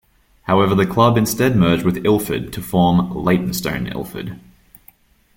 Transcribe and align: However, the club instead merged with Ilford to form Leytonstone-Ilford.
However, 0.45 0.73
the 0.73 0.87
club 0.87 1.15
instead 1.15 1.55
merged 1.55 1.85
with 1.85 2.03
Ilford 2.03 2.51
to 2.53 2.61
form 2.63 3.11
Leytonstone-Ilford. 3.13 4.39